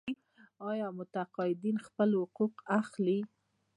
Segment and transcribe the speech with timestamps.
[0.69, 3.19] آیا متقاعدین خپل حقوق اخلي؟